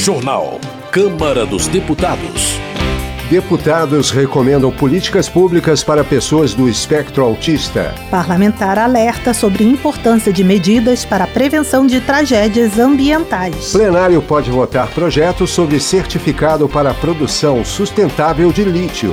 Jornal. 0.00 0.58
Câmara 0.90 1.44
dos 1.44 1.68
Deputados. 1.68 2.58
Deputados 3.30 4.10
recomendam 4.10 4.72
políticas 4.72 5.28
públicas 5.28 5.84
para 5.84 6.02
pessoas 6.02 6.54
do 6.54 6.66
espectro 6.70 7.22
autista. 7.22 7.94
Parlamentar 8.10 8.78
alerta 8.78 9.34
sobre 9.34 9.62
a 9.62 9.66
importância 9.66 10.32
de 10.32 10.42
medidas 10.42 11.04
para 11.04 11.24
a 11.24 11.26
prevenção 11.26 11.86
de 11.86 12.00
tragédias 12.00 12.78
ambientais. 12.78 13.72
Plenário 13.72 14.22
pode 14.22 14.50
votar 14.50 14.88
projetos 14.88 15.50
sobre 15.50 15.78
certificado 15.78 16.66
para 16.66 16.92
a 16.92 16.94
produção 16.94 17.62
sustentável 17.62 18.50
de 18.50 18.64
lítio. 18.64 19.12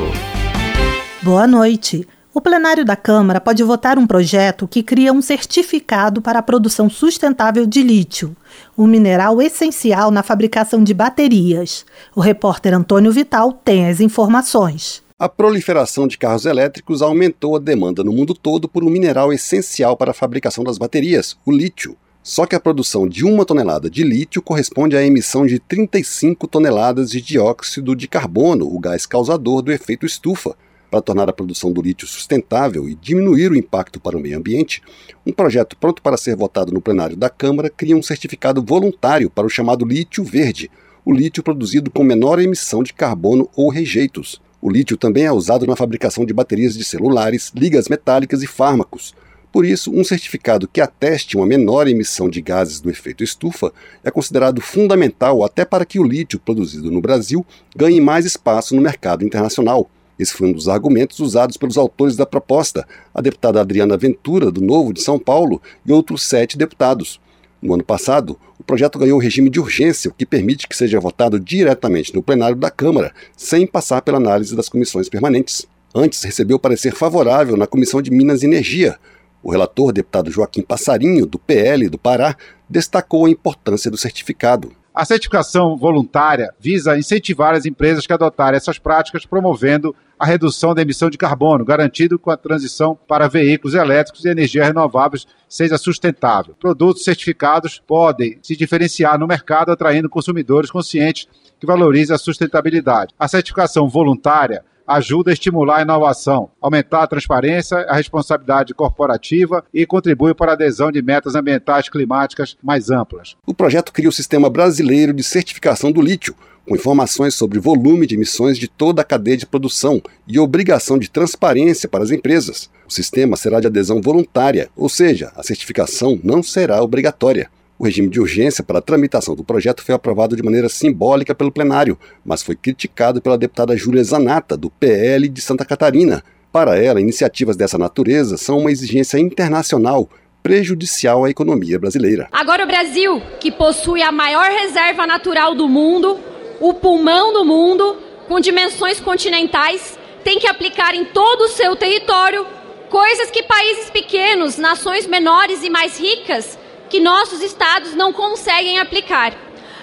Boa 1.21 1.45
noite. 1.45 2.07
O 2.37 2.41
plenário 2.47 2.85
da 2.85 2.95
Câmara 2.95 3.41
pode 3.41 3.63
votar 3.63 3.97
um 3.97 4.05
projeto 4.05 4.67
que 4.67 4.83
cria 4.83 5.11
um 5.11 5.23
certificado 5.23 6.21
para 6.21 6.37
a 6.37 6.43
produção 6.43 6.87
sustentável 6.87 7.65
de 7.65 7.81
lítio, 7.81 8.37
um 8.77 8.85
mineral 8.85 9.41
essencial 9.41 10.11
na 10.11 10.21
fabricação 10.21 10.83
de 10.83 10.93
baterias. 10.93 11.83
O 12.15 12.21
repórter 12.21 12.75
Antônio 12.75 13.11
Vital 13.11 13.51
tem 13.51 13.87
as 13.87 13.99
informações. 13.99 15.01
A 15.17 15.27
proliferação 15.27 16.07
de 16.07 16.15
carros 16.15 16.45
elétricos 16.45 17.01
aumentou 17.01 17.55
a 17.55 17.59
demanda 17.59 18.03
no 18.03 18.13
mundo 18.13 18.35
todo 18.35 18.69
por 18.69 18.83
um 18.83 18.89
mineral 18.91 19.33
essencial 19.33 19.97
para 19.97 20.11
a 20.11 20.13
fabricação 20.13 20.63
das 20.63 20.77
baterias, 20.77 21.35
o 21.43 21.51
lítio. 21.51 21.97
Só 22.21 22.45
que 22.45 22.55
a 22.55 22.59
produção 22.59 23.07
de 23.07 23.25
uma 23.25 23.45
tonelada 23.45 23.89
de 23.89 24.03
lítio 24.03 24.43
corresponde 24.43 24.95
à 24.95 25.03
emissão 25.03 25.47
de 25.47 25.57
35 25.57 26.45
toneladas 26.45 27.09
de 27.09 27.19
dióxido 27.19 27.95
de 27.95 28.07
carbono, 28.07 28.71
o 28.71 28.77
gás 28.79 29.07
causador 29.07 29.63
do 29.63 29.71
efeito 29.71 30.05
estufa, 30.05 30.55
para 30.89 31.01
tornar 31.01 31.29
a 31.29 31.33
produção 31.33 31.71
do 31.71 31.81
lítio 31.81 32.07
sustentável 32.07 32.87
e 32.87 32.95
diminuir 32.95 33.51
o 33.51 33.55
impacto 33.55 33.99
para 33.99 34.17
o 34.17 34.19
meio 34.19 34.37
ambiente, 34.37 34.81
um 35.25 35.31
projeto 35.31 35.75
pronto 35.77 36.01
para 36.01 36.17
ser 36.17 36.35
votado 36.35 36.71
no 36.71 36.81
plenário 36.81 37.15
da 37.15 37.29
Câmara 37.29 37.69
cria 37.69 37.95
um 37.95 38.01
certificado 38.01 38.63
voluntário 38.63 39.29
para 39.29 39.45
o 39.45 39.49
chamado 39.49 39.85
lítio 39.85 40.23
verde, 40.23 40.71
o 41.05 41.13
lítio 41.13 41.43
produzido 41.43 41.89
com 41.89 42.03
menor 42.03 42.39
emissão 42.39 42.83
de 42.83 42.93
carbono 42.93 43.49
ou 43.55 43.69
rejeitos. 43.69 44.41
O 44.61 44.69
lítio 44.69 44.97
também 44.97 45.25
é 45.25 45.31
usado 45.31 45.65
na 45.65 45.75
fabricação 45.75 46.25
de 46.25 46.33
baterias 46.33 46.73
de 46.73 46.83
celulares, 46.83 47.51
ligas 47.55 47.87
metálicas 47.87 48.41
e 48.41 48.47
fármacos. 48.47 49.13
Por 49.51 49.65
isso, 49.65 49.91
um 49.91 50.03
certificado 50.03 50.67
que 50.67 50.81
ateste 50.81 51.37
uma 51.37 51.45
menor 51.45 51.87
emissão 51.87 52.29
de 52.29 52.41
gases 52.41 52.81
do 52.81 52.89
efeito 52.89 53.23
estufa 53.23 53.71
é 54.03 54.11
considerado 54.11 54.61
fundamental 54.61 55.43
até 55.43 55.63
para 55.63 55.85
que 55.85 55.99
o 55.99 56.03
lítio 56.03 56.39
produzido 56.39 56.91
no 56.91 57.01
Brasil 57.01 57.45
ganhe 57.75 58.01
mais 58.01 58.25
espaço 58.25 58.75
no 58.75 58.81
mercado 58.81 59.23
internacional. 59.23 59.89
Esse 60.17 60.33
foi 60.33 60.47
um 60.47 60.53
dos 60.53 60.67
argumentos 60.67 61.19
usados 61.19 61.57
pelos 61.57 61.77
autores 61.77 62.15
da 62.15 62.25
proposta, 62.25 62.87
a 63.13 63.21
deputada 63.21 63.61
Adriana 63.61 63.97
Ventura, 63.97 64.51
do 64.51 64.61
Novo 64.61 64.93
de 64.93 65.01
São 65.01 65.19
Paulo, 65.19 65.61
e 65.85 65.91
outros 65.91 66.23
sete 66.23 66.57
deputados. 66.57 67.19
No 67.61 67.73
ano 67.73 67.83
passado, 67.83 68.39
o 68.59 68.63
projeto 68.63 68.99
ganhou 68.99 69.19
regime 69.19 69.49
de 69.49 69.59
urgência, 69.59 70.09
o 70.09 70.13
que 70.13 70.25
permite 70.25 70.67
que 70.67 70.75
seja 70.75 70.99
votado 70.99 71.39
diretamente 71.39 72.13
no 72.13 72.23
plenário 72.23 72.55
da 72.55 72.69
Câmara, 72.69 73.13
sem 73.35 73.65
passar 73.65 74.01
pela 74.01 74.17
análise 74.17 74.55
das 74.55 74.69
comissões 74.69 75.09
permanentes. 75.09 75.65
Antes, 75.93 76.23
recebeu 76.23 76.59
parecer 76.59 76.93
favorável 76.93 77.57
na 77.57 77.65
Comissão 77.65 78.01
de 78.01 78.11
Minas 78.11 78.43
e 78.43 78.45
Energia. 78.45 78.97
O 79.41 79.51
relator, 79.51 79.91
deputado 79.91 80.31
Joaquim 80.31 80.61
Passarinho, 80.61 81.25
do 81.25 81.39
PL 81.39 81.89
do 81.89 81.97
Pará, 81.97 82.35
destacou 82.69 83.25
a 83.25 83.29
importância 83.29 83.89
do 83.89 83.97
certificado. 83.97 84.71
A 84.97 85.05
certificação 85.05 85.77
voluntária 85.77 86.51
visa 86.59 86.97
incentivar 86.97 87.53
as 87.53 87.67
empresas 87.67 88.07
que 88.07 88.13
adotarem 88.13 88.57
essas 88.57 88.79
práticas, 88.79 89.27
promovendo 89.27 89.95
a 90.17 90.25
redução 90.25 90.73
da 90.73 90.81
emissão 90.81 91.07
de 91.07 91.19
carbono, 91.19 91.63
garantido 91.63 92.17
com 92.17 92.31
a 92.31 92.35
transição 92.35 92.97
para 93.07 93.27
veículos 93.27 93.75
elétricos 93.75 94.25
e 94.25 94.29
energias 94.29 94.65
renováveis 94.65 95.27
seja 95.47 95.77
sustentável. 95.77 96.55
Produtos 96.59 97.03
certificados 97.03 97.79
podem 97.85 98.39
se 98.41 98.55
diferenciar 98.55 99.19
no 99.19 99.27
mercado, 99.27 99.71
atraindo 99.71 100.09
consumidores 100.09 100.71
conscientes 100.71 101.27
que 101.59 101.67
valorizem 101.67 102.15
a 102.15 102.17
sustentabilidade. 102.17 103.13
A 103.19 103.27
certificação 103.27 103.87
voluntária 103.87 104.65
ajuda 104.87 105.31
a 105.31 105.33
estimular 105.33 105.79
a 105.79 105.81
inovação, 105.81 106.49
aumentar 106.61 107.03
a 107.03 107.07
transparência, 107.07 107.77
a 107.89 107.95
responsabilidade 107.95 108.73
corporativa 108.73 109.63
e 109.73 109.85
contribui 109.85 110.33
para 110.33 110.51
a 110.51 110.53
adesão 110.53 110.91
de 110.91 111.01
metas 111.01 111.35
ambientais 111.35 111.89
climáticas 111.89 112.55
mais 112.63 112.89
amplas. 112.89 113.35
O 113.45 113.53
projeto 113.53 113.91
cria 113.91 114.09
o 114.09 114.13
Sistema 114.13 114.49
Brasileiro 114.49 115.13
de 115.13 115.23
Certificação 115.23 115.91
do 115.91 116.01
Lítio, 116.01 116.33
com 116.67 116.75
informações 116.75 117.33
sobre 117.33 117.59
volume 117.59 118.05
de 118.05 118.15
emissões 118.15 118.57
de 118.57 118.67
toda 118.67 119.01
a 119.01 119.05
cadeia 119.05 119.37
de 119.37 119.45
produção 119.45 120.01
e 120.27 120.37
obrigação 120.37 120.97
de 120.97 121.09
transparência 121.09 121.87
para 121.87 122.03
as 122.03 122.11
empresas. 122.11 122.69
O 122.87 122.91
sistema 122.91 123.37
será 123.37 123.59
de 123.59 123.67
adesão 123.67 124.01
voluntária, 124.01 124.69
ou 124.75 124.89
seja, 124.89 125.31
a 125.35 125.43
certificação 125.43 126.19
não 126.23 126.43
será 126.43 126.81
obrigatória. 126.81 127.49
O 127.79 127.85
regime 127.85 128.09
de 128.09 128.19
urgência 128.19 128.63
para 128.63 128.79
a 128.79 128.81
tramitação 128.81 129.35
do 129.35 129.43
projeto 129.43 129.83
foi 129.83 129.93
aprovado 129.93 130.35
de 130.35 130.41
maneira 130.41 130.67
simbólica 130.67 131.35
pelo 131.35 131.51
plenário, 131.51 131.95
mas 132.25 132.41
foi 132.41 132.55
criticado 132.55 133.21
pela 133.21 133.37
deputada 133.37 133.77
Júlia 133.77 134.03
Zanata, 134.03 134.57
do 134.57 134.67
PL 134.71 135.29
de 135.29 135.41
Santa 135.41 135.63
Catarina. 135.63 136.23
Para 136.51 136.75
ela, 136.75 136.99
iniciativas 136.99 137.55
dessa 137.55 137.77
natureza 137.77 138.35
são 138.35 138.57
uma 138.57 138.71
exigência 138.71 139.19
internacional 139.19 140.09
prejudicial 140.41 141.23
à 141.23 141.29
economia 141.29 141.77
brasileira. 141.77 142.27
Agora, 142.31 142.63
o 142.63 142.67
Brasil, 142.67 143.21
que 143.39 143.51
possui 143.51 144.01
a 144.01 144.11
maior 144.11 144.49
reserva 144.49 145.05
natural 145.05 145.53
do 145.53 145.67
mundo, 145.67 146.17
o 146.59 146.73
pulmão 146.73 147.31
do 147.31 147.45
mundo, 147.45 147.97
com 148.27 148.39
dimensões 148.39 148.99
continentais, 148.99 149.99
tem 150.23 150.39
que 150.39 150.47
aplicar 150.47 150.95
em 150.95 151.05
todo 151.05 151.41
o 151.41 151.49
seu 151.49 151.75
território 151.75 152.43
coisas 152.89 153.29
que 153.29 153.43
países 153.43 153.91
pequenos, 153.91 154.57
nações 154.57 155.05
menores 155.05 155.61
e 155.61 155.69
mais 155.69 155.99
ricas 155.99 156.57
que 156.89 156.99
nossos 156.99 157.41
estados 157.41 157.93
não 157.93 158.13
conseguem 158.13 158.79
aplicar. 158.79 159.33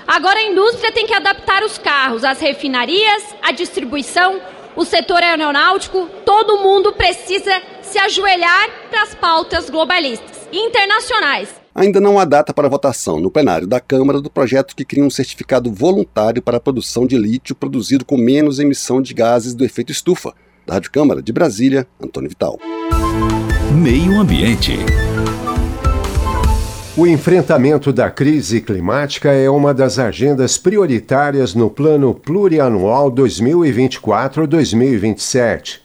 Agora 0.06 0.38
a 0.38 0.44
indústria 0.44 0.92
tem 0.92 1.06
que 1.06 1.14
adaptar 1.14 1.62
os 1.62 1.78
carros, 1.78 2.24
as 2.24 2.38
refinarias, 2.38 3.22
a 3.42 3.52
distribuição, 3.52 4.40
o 4.76 4.84
setor 4.84 5.22
aeronáutico, 5.22 6.08
todo 6.26 6.58
mundo 6.58 6.92
precisa 6.92 7.62
se 7.80 7.98
ajoelhar 7.98 8.68
para 8.90 9.02
as 9.02 9.14
pautas 9.14 9.70
globalistas 9.70 10.48
e 10.52 10.58
internacionais. 10.58 11.48
Ainda 11.74 12.00
não 12.00 12.18
há 12.18 12.24
data 12.24 12.54
para 12.54 12.68
votação 12.68 13.18
no 13.18 13.30
plenário 13.30 13.66
da 13.66 13.80
Câmara 13.80 14.20
do 14.20 14.30
projeto 14.30 14.76
que 14.76 14.84
cria 14.84 15.04
um 15.04 15.10
certificado 15.10 15.72
voluntário 15.72 16.40
para 16.40 16.58
a 16.58 16.60
produção 16.60 17.06
de 17.06 17.16
lítio 17.16 17.54
produzido 17.54 18.04
com 18.04 18.16
menos 18.16 18.60
emissão 18.60 19.02
de 19.02 19.12
gases 19.12 19.54
do 19.54 19.64
efeito 19.64 19.90
estufa. 19.90 20.32
Da 20.66 20.74
Rádio 20.74 20.92
Câmara 20.92 21.20
de 21.20 21.32
Brasília, 21.32 21.86
Antônio 22.00 22.28
Vital. 22.28 22.58
Meio 23.74 24.20
Ambiente. 24.20 24.78
O 26.96 27.08
enfrentamento 27.08 27.92
da 27.92 28.08
crise 28.08 28.60
climática 28.60 29.32
é 29.32 29.50
uma 29.50 29.74
das 29.74 29.98
agendas 29.98 30.56
prioritárias 30.56 31.52
no 31.52 31.68
Plano 31.68 32.14
Plurianual 32.14 33.10
2024-2027. 33.10 35.80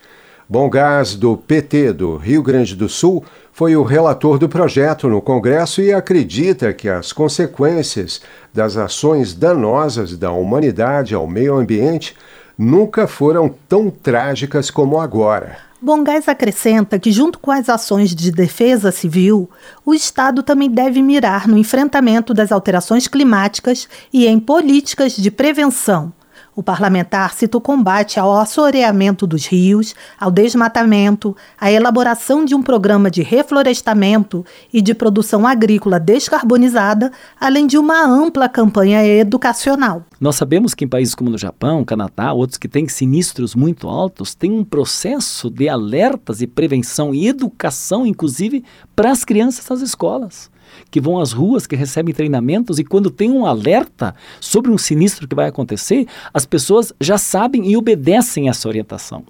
Bom 0.48 0.70
Gás, 0.70 1.16
do 1.16 1.36
PT 1.36 1.94
do 1.94 2.16
Rio 2.16 2.44
Grande 2.44 2.76
do 2.76 2.88
Sul, 2.88 3.26
foi 3.52 3.76
o 3.76 3.82
relator 3.82 4.38
do 4.38 4.48
projeto 4.48 5.10
no 5.10 5.20
Congresso 5.20 5.82
e 5.82 5.92
acredita 5.92 6.72
que 6.74 6.88
as 6.88 7.12
consequências 7.12 8.22
das 8.54 8.78
ações 8.78 9.34
danosas 9.34 10.16
da 10.16 10.32
humanidade 10.32 11.16
ao 11.16 11.26
meio 11.26 11.56
ambiente 11.56 12.16
nunca 12.56 13.08
foram 13.08 13.52
tão 13.68 13.90
trágicas 13.90 14.70
como 14.70 15.00
agora. 15.00 15.69
Bongás 15.82 16.28
acrescenta 16.28 17.00
que, 17.00 17.12
junto 17.12 17.40
com 17.40 17.52
as 17.52 17.70
ações 17.70 18.14
de 18.14 18.32
defesa 18.32 18.92
civil, 18.92 19.50
o 19.86 19.94
Estado 19.94 20.44
também 20.44 20.70
deve 20.70 21.02
mirar 21.02 21.48
no 21.48 21.58
enfrentamento 21.58 22.34
das 22.34 22.52
alterações 22.52 23.08
climáticas 23.08 23.88
e 24.12 24.28
em 24.28 24.40
políticas 24.40 25.16
de 25.16 25.32
prevenção, 25.32 26.12
o 26.60 26.64
parlamentar 26.64 27.34
cita 27.36 27.58
o 27.58 27.62
combate 27.62 28.20
ao 28.20 28.38
assoreamento 28.38 29.26
dos 29.26 29.46
rios, 29.46 29.96
ao 30.20 30.30
desmatamento, 30.30 31.34
a 31.58 31.72
elaboração 31.72 32.44
de 32.44 32.54
um 32.54 32.62
programa 32.62 33.10
de 33.10 33.22
reflorestamento 33.22 34.46
e 34.74 34.82
de 34.82 34.94
produção 34.94 35.48
agrícola 35.48 35.98
descarbonizada, 36.02 37.14
além 37.40 37.66
de 37.66 37.78
uma 37.78 38.06
ampla 38.06 38.50
campanha 38.50 39.06
educacional. 39.06 40.04
Nós 40.20 40.36
sabemos 40.36 40.74
que 40.74 40.84
em 40.84 40.88
países 40.90 41.16
como 41.16 41.30
no 41.30 41.38
Japão, 41.38 41.86
Canadá, 41.86 42.34
outros 42.34 42.58
que 42.58 42.68
têm 42.68 42.90
sinistros 42.90 43.56
muito 43.56 43.88
altos, 43.88 44.36
tem 44.36 44.52
um 44.52 44.66
processo 44.66 45.50
de 45.50 45.70
alertas 45.70 46.42
e 46.42 46.48
prevenção 46.48 47.16
e 47.16 47.26
educação, 47.26 48.06
inclusive, 48.06 48.66
para 48.94 49.12
as 49.12 49.24
crianças 49.24 49.66
das 49.66 49.80
escolas 49.80 50.52
que 50.90 51.02
vão 51.02 51.20
às 51.20 51.32
ruas, 51.32 51.68
que 51.68 51.76
recebem 51.76 52.14
treinamentos 52.14 52.80
e 52.80 52.84
quando 52.84 53.10
tem 53.10 53.32
um 53.32 53.46
alerta 53.46 54.16
sobre 54.40 54.72
um 54.72 54.78
sinistro 54.78 55.28
que 55.28 55.36
vai 55.36 55.48
acontecer, 55.48 56.08
as 56.34 56.46
pessoas 56.46 56.94
já 57.00 57.18
sabem 57.18 57.70
e 57.70 57.78
obedecem 57.78 58.50
essa 58.50 58.68
orientação. 58.68 59.24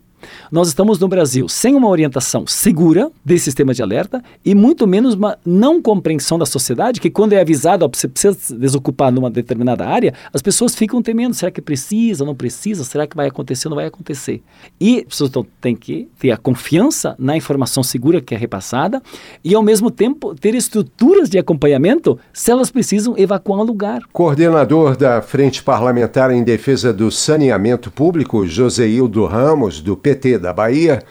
Nós 0.51 0.67
estamos 0.67 0.99
no 0.99 1.07
Brasil 1.07 1.47
sem 1.47 1.75
uma 1.75 1.87
orientação 1.87 2.45
segura 2.47 3.11
desse 3.23 3.45
sistema 3.45 3.73
de 3.73 3.81
alerta 3.81 4.23
e 4.43 4.53
muito 4.53 4.87
menos 4.87 5.13
uma 5.13 5.37
não 5.45 5.81
compreensão 5.81 6.37
da 6.37 6.45
sociedade 6.45 6.99
que 6.99 7.09
quando 7.09 7.33
é 7.33 7.41
avisado, 7.41 7.85
ó, 7.85 7.89
você 7.91 8.07
precisa 8.07 8.55
desocupar 8.55 9.11
numa 9.11 9.29
determinada 9.29 9.85
área, 9.85 10.13
as 10.33 10.41
pessoas 10.41 10.75
ficam 10.75 11.01
temendo, 11.01 11.33
será 11.33 11.51
que 11.51 11.61
precisa, 11.61 12.25
não 12.25 12.35
precisa, 12.35 12.83
será 12.83 13.07
que 13.07 13.15
vai 13.15 13.27
acontecer, 13.27 13.69
não 13.69 13.75
vai 13.75 13.85
acontecer. 13.85 14.41
E 14.79 14.99
as 14.99 15.05
pessoas 15.05 15.31
têm 15.61 15.75
que 15.75 16.07
ter 16.19 16.31
a 16.31 16.37
confiança 16.37 17.15
na 17.17 17.35
informação 17.35 17.83
segura 17.83 18.21
que 18.21 18.33
é 18.33 18.37
repassada 18.37 19.01
e 19.43 19.55
ao 19.55 19.63
mesmo 19.63 19.91
tempo 19.91 20.35
ter 20.35 20.55
estruturas 20.55 21.29
de 21.29 21.37
acompanhamento 21.37 22.19
se 22.33 22.51
elas 22.51 22.71
precisam 22.71 23.17
evacuar 23.17 23.59
um 23.59 23.63
lugar. 23.63 24.01
Coordenador 24.11 24.95
da 24.95 25.21
Frente 25.21 25.63
Parlamentar 25.63 26.31
em 26.31 26.43
Defesa 26.43 26.93
do 26.93 27.11
Saneamento 27.11 27.91
Público, 27.91 28.45
Joseildo 28.45 29.25
Ramos, 29.25 29.81
do 29.81 29.95
PT 30.09 30.39
da 30.39 30.51
Bahia, 30.51 31.03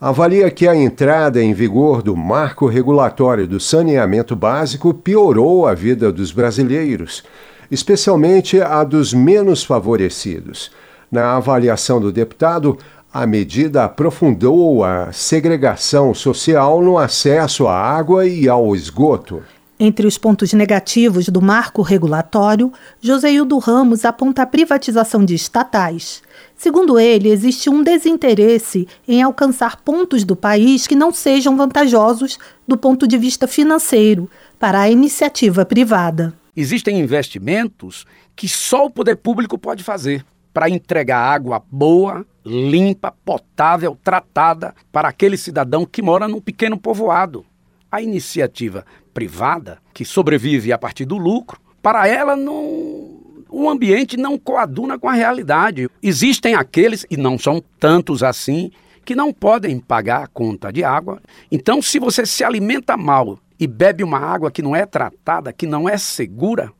avalia 0.00 0.50
que 0.50 0.66
a 0.66 0.74
entrada 0.74 1.40
em 1.42 1.54
vigor 1.54 2.02
do 2.02 2.16
marco 2.16 2.66
regulatório 2.66 3.46
do 3.46 3.60
saneamento 3.60 4.34
básico 4.34 4.92
piorou 4.92 5.68
a 5.68 5.74
vida 5.74 6.10
dos 6.10 6.32
brasileiros, 6.32 7.22
especialmente 7.70 8.60
a 8.60 8.82
dos 8.82 9.14
menos 9.14 9.62
favorecidos. 9.62 10.72
Na 11.12 11.36
avaliação 11.36 12.00
do 12.00 12.10
deputado, 12.10 12.76
a 13.12 13.26
medida 13.26 13.84
aprofundou 13.84 14.84
a 14.84 15.12
segregação 15.12 16.12
social 16.12 16.82
no 16.82 16.98
acesso 16.98 17.68
à 17.68 17.76
água 17.76 18.26
e 18.26 18.48
ao 18.48 18.74
esgoto. 18.74 19.42
Entre 19.82 20.06
os 20.06 20.18
pontos 20.18 20.52
negativos 20.52 21.30
do 21.30 21.40
marco 21.40 21.80
regulatório, 21.80 22.70
Joseildo 23.00 23.56
Ramos 23.56 24.04
aponta 24.04 24.42
a 24.42 24.46
privatização 24.46 25.24
de 25.24 25.34
estatais. 25.34 26.22
Segundo 26.54 26.98
ele, 26.98 27.30
existe 27.30 27.70
um 27.70 27.82
desinteresse 27.82 28.86
em 29.08 29.22
alcançar 29.22 29.80
pontos 29.80 30.22
do 30.22 30.36
país 30.36 30.86
que 30.86 30.94
não 30.94 31.10
sejam 31.10 31.56
vantajosos 31.56 32.38
do 32.68 32.76
ponto 32.76 33.08
de 33.08 33.16
vista 33.16 33.48
financeiro 33.48 34.28
para 34.58 34.82
a 34.82 34.90
iniciativa 34.90 35.64
privada. 35.64 36.34
Existem 36.54 37.00
investimentos 37.00 38.04
que 38.36 38.46
só 38.46 38.84
o 38.84 38.90
poder 38.90 39.16
público 39.16 39.56
pode 39.56 39.82
fazer 39.82 40.22
para 40.52 40.68
entregar 40.68 41.20
água 41.20 41.62
boa, 41.70 42.26
limpa, 42.44 43.14
potável, 43.24 43.96
tratada 44.04 44.74
para 44.92 45.08
aquele 45.08 45.38
cidadão 45.38 45.86
que 45.86 46.02
mora 46.02 46.28
num 46.28 46.38
pequeno 46.38 46.76
povoado. 46.76 47.46
A 47.90 48.00
iniciativa 48.00 48.84
privada, 49.12 49.78
que 49.92 50.04
sobrevive 50.04 50.72
a 50.72 50.78
partir 50.78 51.04
do 51.04 51.16
lucro, 51.16 51.60
para 51.82 52.06
ela 52.06 52.36
não 52.36 53.18
o 53.52 53.68
ambiente 53.68 54.16
não 54.16 54.38
coaduna 54.38 54.98
com 54.98 55.08
a 55.08 55.12
realidade. 55.12 55.90
Existem 56.02 56.54
aqueles, 56.54 57.04
e 57.10 57.16
não 57.16 57.38
são 57.38 57.62
tantos 57.78 58.22
assim, 58.22 58.70
que 59.04 59.14
não 59.14 59.32
podem 59.32 59.80
pagar 59.80 60.22
a 60.22 60.26
conta 60.28 60.72
de 60.72 60.84
água. 60.84 61.20
Então, 61.50 61.82
se 61.82 61.98
você 61.98 62.24
se 62.24 62.44
alimenta 62.44 62.96
mal 62.96 63.38
e 63.58 63.66
bebe 63.66 64.04
uma 64.04 64.18
água 64.18 64.50
que 64.50 64.62
não 64.62 64.76
é 64.76 64.86
tratada, 64.86 65.52
que 65.52 65.66
não 65.66 65.88
é 65.88 65.98
segura, 65.98 66.72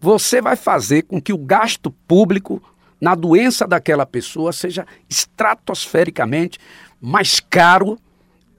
você 0.00 0.40
vai 0.40 0.56
fazer 0.56 1.02
com 1.02 1.20
que 1.20 1.32
o 1.32 1.38
gasto 1.38 1.90
público 1.90 2.60
na 3.00 3.14
doença 3.14 3.66
daquela 3.66 4.04
pessoa 4.04 4.52
seja 4.52 4.86
estratosfericamente 5.08 6.58
mais 7.00 7.38
caro 7.38 7.96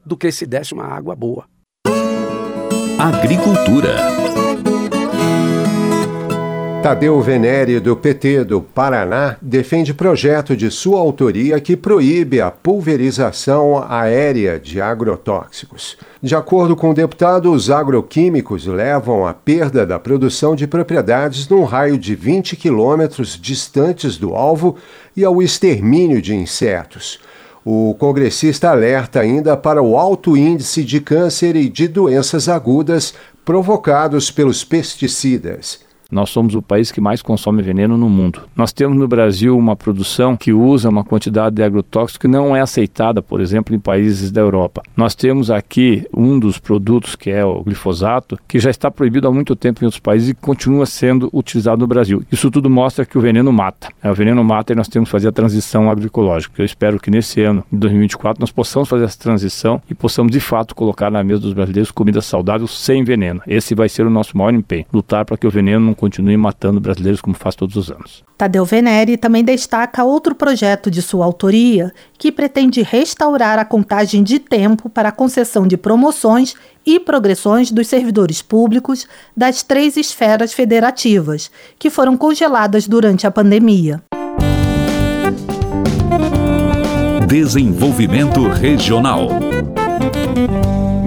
do 0.06 0.16
que 0.16 0.32
se 0.32 0.46
desse 0.46 0.74
uma 0.74 0.86
água 0.86 1.16
boa. 1.16 1.46
Agricultura 3.00 3.96
Tadeu 6.84 7.22
Venere, 7.22 7.80
do 7.80 7.96
PT 7.96 8.44
do 8.44 8.62
Paraná, 8.62 9.38
defende 9.42 9.94
projeto 9.94 10.54
de 10.54 10.70
sua 10.70 11.00
autoria 11.00 11.62
que 11.62 11.78
proíbe 11.78 12.42
a 12.42 12.52
pulverização 12.52 13.82
aérea 13.88 14.60
de 14.60 14.82
agrotóxicos. 14.82 15.96
De 16.22 16.36
acordo 16.36 16.76
com 16.76 16.90
o 16.90 16.94
deputado, 16.94 17.54
os 17.54 17.70
agroquímicos 17.70 18.66
levam 18.66 19.26
à 19.26 19.34
perda 19.34 19.86
da 19.86 19.98
produção 19.98 20.54
de 20.54 20.68
propriedades 20.68 21.48
num 21.48 21.64
raio 21.64 21.98
de 21.98 22.16
20 22.16 22.58
quilômetros 22.58 23.40
distantes 23.42 24.18
do 24.18 24.36
alvo 24.36 24.76
e 25.16 25.24
ao 25.24 25.42
extermínio 25.42 26.22
de 26.22 26.36
insetos. 26.36 27.18
O 27.66 27.94
congressista 28.00 28.70
alerta 28.70 29.20
ainda 29.20 29.58
para 29.58 29.82
o 29.82 29.98
alto 29.98 30.38
índice 30.38 30.84
de 30.84 31.02
câncer 31.02 31.56
e 31.56 31.70
de 31.70 31.88
doenças 31.88 32.48
agudas 32.48 33.14
provocados 33.44 34.32
pelos 34.32 34.64
pesticidas. 34.64 35.89
Nós 36.12 36.30
somos 36.30 36.56
o 36.56 36.62
país 36.62 36.92
que 36.92 37.00
mais 37.00 37.22
consome 37.22 37.62
veneno 37.62 37.98
no 37.98 38.10
mundo. 38.10 38.42
Nós 38.56 38.74
temos 38.74 38.98
no 38.98 39.08
Brasil 39.08 39.58
uma 39.58 39.76
produção 39.76 40.36
que 40.36 40.52
usa 40.52 40.90
uma 40.90 41.04
quantidade 41.04 41.56
de 41.56 41.64
agrotóxico 41.64 42.22
que 42.22 42.28
não 42.28 42.56
é 42.56 42.62
aceitada, 42.62 43.22
por 43.22 43.40
exemplo, 43.40 43.76
em 43.76 43.80
países 43.80 44.32
da 44.32 44.42
Europa. 44.42 44.82
Nós 44.98 45.14
temos 45.14 45.52
aqui 45.52 46.08
um 46.14 46.40
dos 46.40 46.58
produtos 46.58 47.16
que 47.16 47.30
é 47.30 47.46
o 47.46 47.64
glifosato, 47.64 48.40
que 48.48 48.60
já 48.60 48.70
está 48.70 48.90
proibido 48.90 49.28
há 49.28 49.32
muito 49.32 49.56
tempo 49.56 49.84
em 49.84 49.86
outros 49.86 50.00
países 50.00 50.30
e 50.30 50.34
continua 50.34 50.86
sendo 50.86 51.30
utilizado 51.32 51.82
no 51.82 51.88
Brasil. 51.88 52.24
Isso 52.32 52.50
tudo 52.50 52.70
mostra 52.70 53.06
que 53.06 53.18
o 53.18 53.22
veneno 53.22 53.54
mata. 53.54 53.90
É, 54.02 54.10
o 54.10 54.16
veneno 54.16 54.44
mata 54.44 54.74
e 54.74 54.76
nós 54.76 54.88
temos 54.88 55.10
que 55.10 55.12
fazer 55.12 55.28
a 55.28 55.32
transição 55.32 55.90
agroecológica. 55.92 56.62
Eu 56.62 56.66
espero 56.66 57.00
que 57.00 57.12
nesse 57.12 57.42
ano, 57.42 57.64
em 57.72 57.78
2024, 57.78 58.42
nós 58.42 58.52
possamos 58.52 58.90
fazer 58.90 59.06
essa 59.06 59.20
transição 59.20 59.82
e 59.90 59.94
possamos 59.94 60.32
de 60.32 60.40
fato 60.40 60.74
colocar 60.74 61.12
na 61.12 61.24
mesa 61.24 61.42
dos 61.42 61.54
brasileiros 61.54 61.92
comida 61.92 62.22
saudável 62.22 62.68
sem 62.68 63.04
veneno. 63.04 63.42
Esse 63.46 63.76
vai 63.76 63.88
ser 63.88 64.06
o 64.06 64.10
nosso 64.10 64.38
maior 64.38 64.54
empenho, 64.54 64.86
lutar 64.92 65.24
para 65.24 65.38
que 65.38 65.46
o 65.46 65.52
veneno 65.52 65.86
não 65.86 65.94
continue 66.00 66.38
matando 66.38 66.80
brasileiros 66.80 67.20
como 67.20 67.36
faz 67.36 67.56
todos 67.56 67.76
os 67.76 67.92
anos. 67.92 68.24
Tadeu 68.38 68.64
Venere 68.64 69.18
também 69.18 69.44
destaca 69.44 70.06
outro 70.06 70.34
projeto 70.34 70.90
de 70.90 71.02
sua 71.02 71.26
autoria 71.26 71.92
que 72.18 72.32
pretende 72.32 72.82
restaurar 72.82 73.60
a 73.60 73.66
contagem 73.66 74.24
de 74.24 74.40
tempo 74.40 74.90
para 74.90 75.10
a 75.10 75.12
concessão 75.12 75.68
de 75.68 75.76
promoções 75.76 76.56
e 76.86 77.00
progressões 77.00 77.70
dos 77.70 77.88
servidores 77.88 78.42
públicos 78.42 79.06
das 79.36 79.62
três 79.62 79.98
esferas 79.98 80.54
federativas, 80.54 81.52
que 81.78 81.90
foram 81.90 82.16
congeladas 82.16 82.88
durante 82.88 83.28
a 83.28 83.32
pandemia. 83.32 84.02
Desenvolvimento 87.28 88.48
Regional. 88.48 89.30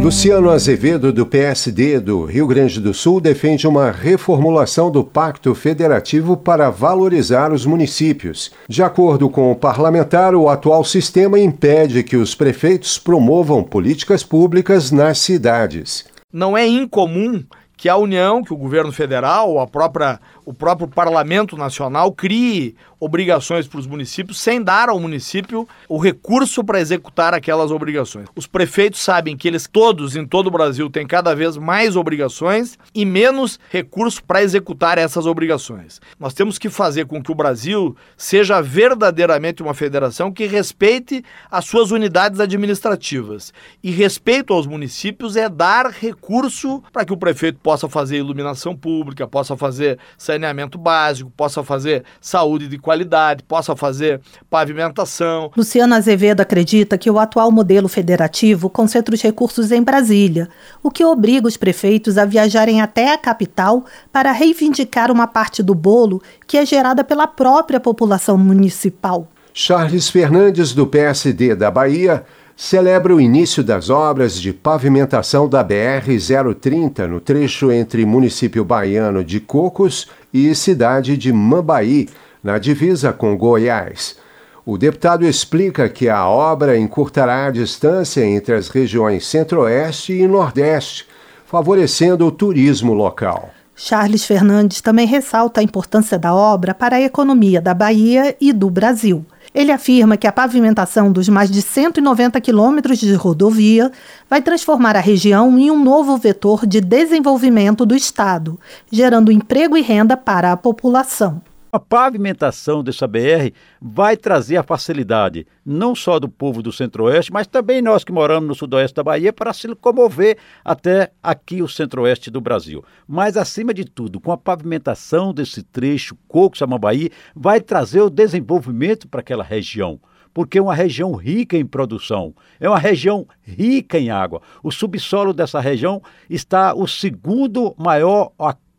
Luciano 0.02 0.50
Azevedo, 0.50 1.12
do 1.12 1.24
PSD 1.24 2.00
do 2.00 2.24
Rio 2.24 2.44
Grande 2.48 2.80
do 2.80 2.92
Sul, 2.92 3.20
defende 3.20 3.68
uma 3.68 3.92
reformulação 3.92 4.90
do 4.90 5.04
Pacto 5.04 5.54
Federativo 5.54 6.36
para 6.36 6.70
valorizar 6.70 7.52
os 7.52 7.64
municípios. 7.64 8.50
De 8.68 8.82
acordo 8.82 9.30
com 9.30 9.52
o 9.52 9.54
parlamentar, 9.54 10.34
o 10.34 10.48
atual 10.48 10.82
sistema 10.82 11.38
impede 11.38 12.02
que 12.02 12.16
os 12.16 12.34
prefeitos 12.34 12.98
promovam 12.98 13.62
políticas 13.62 14.24
públicas 14.24 14.90
nas 14.90 15.18
cidades. 15.18 16.04
Não 16.32 16.58
é 16.58 16.66
incomum 16.66 17.44
que 17.76 17.88
a 17.88 17.96
União, 17.96 18.42
que 18.42 18.52
o 18.52 18.56
governo 18.56 18.90
federal, 18.90 19.60
a 19.60 19.68
própria, 19.68 20.20
o 20.44 20.52
próprio 20.52 20.88
Parlamento 20.88 21.56
Nacional 21.56 22.10
crie 22.10 22.74
obrigações 23.02 23.66
para 23.66 23.80
os 23.80 23.86
municípios 23.86 24.40
sem 24.40 24.62
dar 24.62 24.88
ao 24.88 25.00
município 25.00 25.66
o 25.88 25.98
recurso 25.98 26.62
para 26.62 26.80
executar 26.80 27.34
aquelas 27.34 27.72
obrigações. 27.72 28.28
Os 28.36 28.46
prefeitos 28.46 29.00
sabem 29.00 29.36
que 29.36 29.48
eles 29.48 29.66
todos 29.70 30.14
em 30.14 30.24
todo 30.24 30.46
o 30.46 30.50
Brasil 30.52 30.88
têm 30.88 31.04
cada 31.04 31.34
vez 31.34 31.56
mais 31.56 31.96
obrigações 31.96 32.78
e 32.94 33.04
menos 33.04 33.58
recurso 33.70 34.22
para 34.22 34.40
executar 34.40 34.98
essas 34.98 35.26
obrigações. 35.26 36.00
Nós 36.16 36.32
temos 36.32 36.58
que 36.58 36.70
fazer 36.70 37.06
com 37.06 37.20
que 37.20 37.32
o 37.32 37.34
Brasil 37.34 37.96
seja 38.16 38.62
verdadeiramente 38.62 39.64
uma 39.64 39.74
federação 39.74 40.30
que 40.30 40.46
respeite 40.46 41.24
as 41.50 41.64
suas 41.64 41.90
unidades 41.90 42.38
administrativas. 42.38 43.52
E 43.82 43.90
respeito 43.90 44.52
aos 44.52 44.64
municípios 44.64 45.36
é 45.36 45.48
dar 45.48 45.90
recurso 45.90 46.80
para 46.92 47.04
que 47.04 47.12
o 47.12 47.16
prefeito 47.16 47.58
possa 47.58 47.88
fazer 47.88 48.18
iluminação 48.18 48.76
pública, 48.76 49.26
possa 49.26 49.56
fazer 49.56 49.98
saneamento 50.16 50.78
básico, 50.78 51.32
possa 51.36 51.64
fazer 51.64 52.04
saúde 52.20 52.68
de 52.68 52.78
qualidade 52.78 52.91
qualidade, 52.92 53.42
possa 53.42 53.74
fazer 53.74 54.20
pavimentação. 54.50 55.50
Luciano 55.56 55.94
Azevedo 55.94 56.42
acredita 56.42 56.98
que 56.98 57.10
o 57.10 57.18
atual 57.18 57.50
modelo 57.50 57.88
federativo 57.88 58.68
concentra 58.68 59.14
os 59.14 59.22
recursos 59.22 59.72
em 59.72 59.82
Brasília, 59.82 60.48
o 60.82 60.90
que 60.90 61.02
obriga 61.02 61.48
os 61.48 61.56
prefeitos 61.56 62.18
a 62.18 62.26
viajarem 62.26 62.82
até 62.82 63.14
a 63.14 63.18
capital 63.18 63.84
para 64.12 64.30
reivindicar 64.30 65.10
uma 65.10 65.26
parte 65.26 65.62
do 65.62 65.74
bolo 65.74 66.22
que 66.46 66.58
é 66.58 66.66
gerada 66.66 67.02
pela 67.02 67.26
própria 67.26 67.80
população 67.80 68.36
municipal. 68.36 69.26
Charles 69.54 70.10
Fernandes, 70.10 70.74
do 70.74 70.86
PSD 70.86 71.54
da 71.54 71.70
Bahia, 71.70 72.24
celebra 72.56 73.14
o 73.14 73.20
início 73.20 73.64
das 73.64 73.88
obras 73.88 74.38
de 74.40 74.52
pavimentação 74.52 75.48
da 75.48 75.64
BR-030 75.64 77.06
no 77.06 77.20
trecho 77.20 77.72
entre 77.72 78.04
município 78.04 78.64
baiano 78.64 79.24
de 79.24 79.40
Cocos 79.40 80.08
e 80.32 80.54
cidade 80.54 81.16
de 81.16 81.32
Mambaí, 81.32 82.08
na 82.42 82.58
divisa 82.58 83.12
com 83.12 83.36
Goiás. 83.36 84.16
O 84.64 84.78
deputado 84.78 85.26
explica 85.26 85.88
que 85.88 86.08
a 86.08 86.26
obra 86.26 86.78
encurtará 86.78 87.46
a 87.46 87.50
distância 87.50 88.24
entre 88.24 88.54
as 88.54 88.68
regiões 88.68 89.26
Centro-Oeste 89.26 90.12
e 90.12 90.28
Nordeste, 90.28 91.06
favorecendo 91.44 92.26
o 92.26 92.30
turismo 92.30 92.94
local. 92.94 93.50
Charles 93.74 94.24
Fernandes 94.24 94.80
também 94.80 95.06
ressalta 95.06 95.60
a 95.60 95.64
importância 95.64 96.18
da 96.18 96.32
obra 96.32 96.72
para 96.72 96.96
a 96.96 97.00
economia 97.00 97.60
da 97.60 97.74
Bahia 97.74 98.36
e 98.40 98.52
do 98.52 98.70
Brasil. 98.70 99.24
Ele 99.54 99.72
afirma 99.72 100.16
que 100.16 100.26
a 100.26 100.32
pavimentação 100.32 101.10
dos 101.10 101.28
mais 101.28 101.50
de 101.50 101.60
190 101.60 102.40
quilômetros 102.40 102.98
de 102.98 103.12
rodovia 103.14 103.90
vai 104.30 104.40
transformar 104.40 104.96
a 104.96 105.00
região 105.00 105.58
em 105.58 105.70
um 105.70 105.82
novo 105.82 106.16
vetor 106.16 106.64
de 106.64 106.80
desenvolvimento 106.80 107.84
do 107.84 107.96
Estado, 107.96 108.58
gerando 108.90 109.32
emprego 109.32 109.76
e 109.76 109.82
renda 109.82 110.16
para 110.16 110.52
a 110.52 110.56
população. 110.56 111.42
A 111.74 111.80
pavimentação 111.80 112.84
dessa 112.84 113.06
BR 113.06 113.50
vai 113.80 114.14
trazer 114.14 114.58
a 114.58 114.62
facilidade, 114.62 115.46
não 115.64 115.94
só 115.94 116.20
do 116.20 116.28
povo 116.28 116.62
do 116.62 116.70
Centro-Oeste, 116.70 117.32
mas 117.32 117.46
também 117.46 117.80
nós 117.80 118.04
que 118.04 118.12
moramos 118.12 118.46
no 118.46 118.54
Sudoeste 118.54 118.94
da 118.94 119.02
Bahia, 119.02 119.32
para 119.32 119.54
se 119.54 119.66
locomover 119.66 120.36
até 120.62 121.12
aqui 121.22 121.62
o 121.62 121.68
Centro-Oeste 121.68 122.30
do 122.30 122.42
Brasil. 122.42 122.84
Mas, 123.08 123.38
acima 123.38 123.72
de 123.72 123.86
tudo, 123.86 124.20
com 124.20 124.30
a 124.30 124.36
pavimentação 124.36 125.32
desse 125.32 125.62
trecho 125.62 126.14
Coco-Samambaí, 126.28 127.08
vai 127.34 127.58
trazer 127.58 128.02
o 128.02 128.10
desenvolvimento 128.10 129.08
para 129.08 129.20
aquela 129.20 129.42
região 129.42 129.98
porque 130.34 130.56
é 130.56 130.62
uma 130.62 130.74
região 130.74 131.12
rica 131.12 131.58
em 131.58 131.66
produção, 131.66 132.34
é 132.58 132.66
uma 132.66 132.78
região 132.78 133.26
rica 133.42 133.98
em 133.98 134.08
água. 134.08 134.40
O 134.62 134.70
subsolo 134.70 135.34
dessa 135.34 135.60
região 135.60 136.02
está 136.28 136.74
o 136.74 136.88
segundo 136.88 137.74
maior 137.76 138.32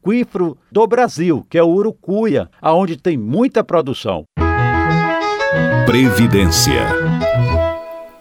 aquífero 0.04 0.58
do 0.70 0.86
Brasil, 0.86 1.46
que 1.50 1.58
é 1.58 1.64
o 1.64 1.70
Urucuia, 1.70 2.50
aonde 2.62 2.98
tem 2.98 3.18
muita 3.18 3.64
produção. 3.64 4.26
Previdência. 5.86 6.88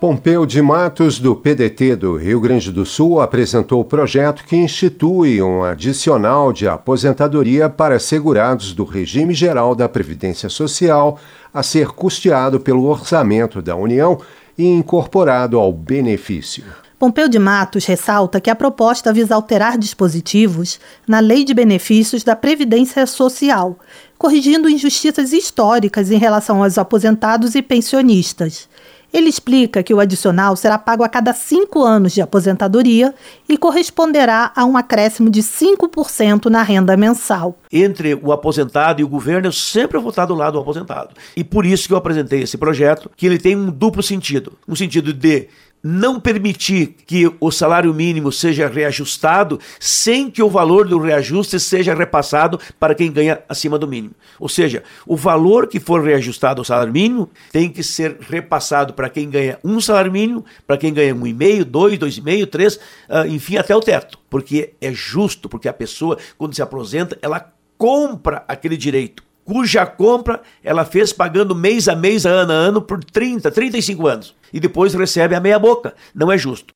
Pompeu 0.01 0.45
de 0.45 0.61
Matos, 0.61 1.21
do 1.21 1.35
PDT 1.35 1.95
do 1.95 2.17
Rio 2.17 2.41
Grande 2.41 2.73
do 2.73 2.85
Sul, 2.85 3.21
apresentou 3.21 3.81
o 3.81 3.85
projeto 3.85 4.45
que 4.45 4.57
institui 4.57 5.41
um 5.41 5.63
adicional 5.63 6.53
de 6.53 6.67
aposentadoria 6.67 7.69
para 7.69 8.01
segurados 8.01 8.73
do 8.73 8.85
regime 8.85 9.33
geral 9.33 9.77
da 9.77 9.89
Previdência 9.89 10.49
Social 10.49 11.19
a 11.55 11.63
ser 11.63 11.89
custeado 11.89 12.59
pelo 12.59 12.85
orçamento 12.85 13.63
da 13.63 13.77
União 13.77 14.19
e 14.59 14.67
incorporado 14.67 15.59
ao 15.59 15.73
benefício. 15.73 16.65
Pompeu 17.03 17.29
de 17.29 17.37
Matos 17.37 17.85
ressalta 17.85 18.41
que 18.41 18.49
a 18.49 18.55
proposta 18.55 19.13
visa 19.13 19.35
alterar 19.35 19.77
dispositivos 19.77 20.79
na 21.05 21.19
Lei 21.19 21.43
de 21.43 21.53
Benefícios 21.53 22.23
da 22.23 22.37
Previdência 22.37 23.05
Social, 23.09 23.77
corrigindo 24.17 24.69
injustiças 24.71 25.33
históricas 25.33 26.13
em 26.13 26.17
relação 26.17 26.63
aos 26.63 26.79
aposentados 26.79 27.57
e 27.57 27.61
pensionistas. 27.61 28.69
Ele 29.13 29.29
explica 29.29 29.83
que 29.83 29.93
o 29.93 29.99
adicional 29.99 30.55
será 30.55 30.79
pago 30.79 31.03
a 31.03 31.09
cada 31.09 31.35
cinco 31.35 31.83
anos 31.83 32.13
de 32.13 32.23
aposentadoria 32.23 33.13
e 33.49 33.59
corresponderá 33.59 34.53
a 34.55 34.65
um 34.65 34.77
acréscimo 34.77 35.29
de 35.29 35.43
5% 35.43 36.47
na 36.47 36.63
renda 36.63 36.97
mensal. 36.97 37.59
Entre 37.71 38.15
o 38.15 38.31
aposentado 38.31 39.01
e 39.01 39.05
o 39.05 39.09
governo, 39.09 39.49
eu 39.49 39.53
sempre 39.53 39.99
vou 39.99 40.11
estar 40.11 40.25
do 40.25 40.35
lado 40.35 40.53
do 40.53 40.61
aposentado. 40.61 41.15
E 41.37 41.43
por 41.43 41.67
isso 41.67 41.89
que 41.89 41.93
eu 41.93 41.99
apresentei 41.99 42.43
esse 42.43 42.57
projeto, 42.57 43.11
que 43.17 43.27
ele 43.27 43.39
tem 43.39 43.57
um 43.57 43.71
duplo 43.71 44.05
sentido. 44.05 44.53
Um 44.67 44.77
sentido 44.77 45.13
de 45.13 45.49
não 45.83 46.21
permitir 46.21 46.95
que 47.07 47.31
o 47.41 47.51
salário 47.51 47.93
mínimo 47.93 48.31
seja 48.31 48.69
reajustado 48.69 49.59
sem 49.81 50.31
que 50.31 50.43
o 50.43 50.49
valor 50.49 50.87
do 50.87 50.99
reajuste 50.99 51.59
seja 51.59 51.95
repassado 51.95 52.61
para 52.79 52.95
quem 52.95 53.11
ganha 53.11 53.43
acima 53.49 53.79
do 53.79 53.89
mínimo. 53.89 54.15
Ou 54.39 54.49
seja, 54.49 54.85
o 55.07 55.17
valor 55.17 55.67
que 55.67 55.81
for 55.81 56.03
reajustado 56.03 56.61
ao 56.61 56.65
salário 56.65 56.93
mínimo 56.93 57.29
tem 57.51 57.69
que 57.69 57.83
ser 57.83 58.17
repassado 58.21 58.95
para 58.95 59.11
quem 59.11 59.29
ganha 59.29 59.59
um 59.65 59.81
salário 59.81 60.13
mínimo, 60.13 60.45
para 60.67 60.77
quem 60.77 60.93
ganha 60.93 61.15
um 61.15 61.27
e 61.27 61.33
meio, 61.33 61.65
dois, 61.65 61.99
dois 61.99 62.17
e 62.17 62.21
meio, 62.21 62.47
três, 62.47 62.77
uh, 62.77 63.27
enfim, 63.29 63.57
até 63.57 63.75
o 63.75 63.81
teto. 63.81 64.19
Porque 64.31 64.75
é 64.81 64.93
justo, 64.93 65.49
porque 65.49 65.69
a 65.69 65.73
pessoa, 65.73 66.17
quando 66.39 66.55
se 66.55 66.63
aposenta, 66.63 67.19
ela 67.21 67.53
compra 67.77 68.45
aquele 68.47 68.77
direito 68.77 69.23
cuja 69.45 69.85
compra 69.87 70.41
ela 70.63 70.85
fez 70.85 71.13
pagando 71.13 71.55
mês 71.55 71.89
a 71.89 71.97
mês, 71.97 72.25
ano 72.27 72.53
a 72.53 72.55
ano, 72.55 72.83
por 72.83 73.03
30, 73.03 73.51
35 73.51 74.07
anos. 74.07 74.35
E 74.53 74.61
depois 74.61 74.95
recebe 74.95 75.35
a 75.35 75.41
meia 75.41 75.59
boca. 75.59 75.95
Não 76.15 76.31
é 76.31 76.39
justo. 76.39 76.75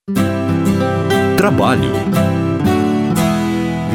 Trabalho. 1.37 1.91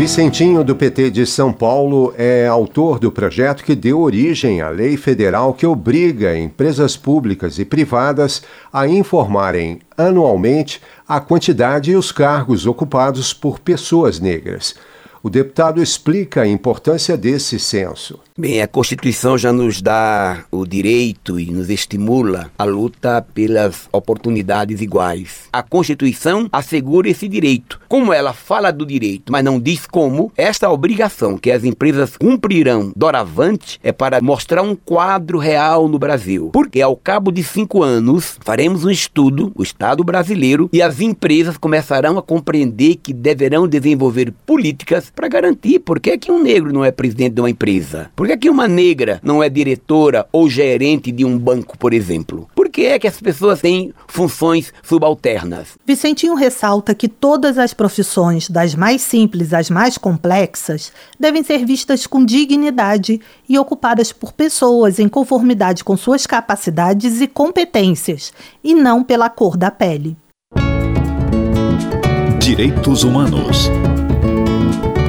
Vicentinho, 0.02 0.64
do 0.64 0.76
PT 0.76 1.12
de 1.12 1.28
São 1.28 1.54
Paulo, 1.54 2.12
é 2.18 2.48
autor 2.48 2.98
do 2.98 3.12
projeto 3.12 3.64
que 3.64 3.76
deu 3.76 4.02
origem 4.02 4.60
à 4.60 4.70
lei 4.70 4.98
federal 4.98 5.54
que 5.54 5.64
obriga 5.64 6.36
empresas 6.36 6.98
públicas 6.98 7.60
e 7.60 7.66
privadas 7.66 8.42
a 8.74 8.88
informarem 8.88 9.80
anualmente 9.96 10.82
a 11.08 11.20
quantidade 11.20 11.92
e 11.92 11.96
os 11.96 12.12
cargos 12.12 12.66
ocupados 12.66 13.32
por 13.32 13.60
pessoas 13.60 14.20
negras. 14.20 14.74
O 15.22 15.30
deputado 15.30 15.84
explica 15.84 16.42
a 16.42 16.48
importância 16.48 17.16
desse 17.16 17.60
censo. 17.60 18.20
Bem, 18.42 18.60
a 18.60 18.68
Constituição 18.68 19.38
já 19.38 19.54
nos 19.54 19.84
dá 19.84 20.46
o 20.50 20.66
direito 20.66 21.40
e 21.40 21.52
nos 21.52 21.70
estimula 21.70 22.50
a 22.58 22.64
luta 22.64 23.24
pelas 23.36 23.88
oportunidades 23.92 24.82
iguais. 24.82 25.48
A 25.54 25.62
Constituição 25.62 26.50
assegura 26.52 27.08
esse 27.08 27.28
direito. 27.28 27.80
Como 27.88 28.12
ela 28.12 28.34
fala 28.34 28.72
do 28.72 28.84
direito, 28.84 29.32
mas 29.32 29.46
não 29.46 29.60
diz 29.60 29.86
como, 29.86 30.32
esta 30.36 30.72
obrigação 30.72 31.38
que 31.38 31.52
as 31.52 31.64
empresas 31.64 32.18
cumprirão 32.18 32.92
doravante 32.96 33.80
é 33.84 33.92
para 33.92 34.20
mostrar 34.20 34.64
um 34.64 34.76
quadro 34.76 35.38
real 35.38 35.88
no 35.88 36.00
Brasil. 36.00 36.50
Porque 36.52 36.82
ao 36.82 36.96
cabo 36.96 37.32
de 37.32 37.44
cinco 37.44 37.84
anos, 37.84 38.40
faremos 38.44 38.84
um 38.84 38.90
estudo, 38.90 39.52
o 39.54 39.62
Estado 39.62 40.04
brasileiro, 40.04 40.68
e 40.74 40.82
as 40.82 41.00
empresas 41.00 41.60
começarão 41.60 42.18
a 42.18 42.24
compreender 42.24 42.96
que 42.96 43.14
deverão 43.14 43.68
desenvolver 43.68 44.34
políticas 44.48 45.12
para 45.16 45.28
garantir 45.28 45.78
por 45.78 46.00
que, 46.00 46.10
é 46.10 46.18
que 46.18 46.32
um 46.32 46.42
negro 46.42 46.74
não 46.74 46.84
é 46.84 46.90
presidente 46.90 47.36
de 47.36 47.42
uma 47.42 47.50
empresa. 47.52 48.10
Que, 48.32 48.34
é 48.34 48.38
que 48.38 48.50
uma 48.50 48.68
negra 48.68 49.20
não 49.22 49.44
é 49.44 49.50
diretora 49.50 50.26
ou 50.32 50.50
gerente 50.50 51.12
de 51.12 51.26
um 51.26 51.38
banco, 51.38 51.78
por 51.78 51.94
exemplo? 51.94 52.48
Por 52.56 52.70
que 52.70 52.86
é 52.86 52.98
que 52.98 53.08
as 53.08 53.20
pessoas 53.20 53.60
têm 53.60 53.94
funções 54.08 54.74
subalternas? 54.84 55.78
Vicentinho 55.86 56.36
ressalta 56.36 56.96
que 56.96 57.10
todas 57.10 57.58
as 57.58 57.74
profissões, 57.74 58.50
das 58.50 58.74
mais 58.74 59.02
simples 59.02 59.54
às 59.54 59.70
mais 59.70 59.98
complexas, 59.98 60.94
devem 61.20 61.44
ser 61.44 61.66
vistas 61.66 62.08
com 62.08 62.24
dignidade 62.24 63.20
e 63.50 63.60
ocupadas 63.60 64.14
por 64.14 64.32
pessoas 64.32 65.00
em 65.00 65.10
conformidade 65.10 65.84
com 65.84 65.98
suas 65.98 66.26
capacidades 66.26 67.20
e 67.20 67.28
competências, 67.28 68.32
e 68.64 68.74
não 68.74 69.04
pela 69.04 69.30
cor 69.30 69.58
da 69.58 69.70
pele. 69.70 70.16
Direitos 72.40 73.04
Humanos. 73.04 73.70